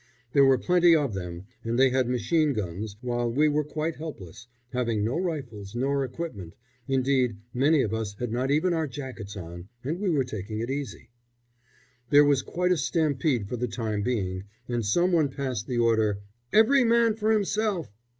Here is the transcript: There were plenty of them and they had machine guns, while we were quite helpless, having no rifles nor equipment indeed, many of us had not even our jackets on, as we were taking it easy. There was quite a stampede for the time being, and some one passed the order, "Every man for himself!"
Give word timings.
There 0.33 0.45
were 0.45 0.57
plenty 0.57 0.95
of 0.95 1.13
them 1.13 1.45
and 1.63 1.77
they 1.77 1.91
had 1.91 2.09
machine 2.09 2.53
guns, 2.53 2.95
while 3.01 3.31
we 3.31 3.47
were 3.47 3.63
quite 3.63 3.97
helpless, 3.97 4.47
having 4.71 5.03
no 5.05 5.19
rifles 5.19 5.75
nor 5.75 6.03
equipment 6.03 6.55
indeed, 6.87 7.37
many 7.53 7.83
of 7.83 7.93
us 7.93 8.15
had 8.15 8.31
not 8.31 8.49
even 8.49 8.73
our 8.73 8.87
jackets 8.87 9.37
on, 9.37 9.69
as 9.83 9.97
we 9.99 10.09
were 10.09 10.23
taking 10.23 10.59
it 10.59 10.71
easy. 10.71 11.11
There 12.09 12.25
was 12.25 12.41
quite 12.41 12.71
a 12.71 12.77
stampede 12.77 13.47
for 13.47 13.57
the 13.57 13.67
time 13.67 14.01
being, 14.01 14.45
and 14.67 14.83
some 14.83 15.11
one 15.11 15.29
passed 15.29 15.67
the 15.67 15.77
order, 15.77 16.17
"Every 16.51 16.83
man 16.83 17.13
for 17.15 17.31
himself!" 17.31 17.93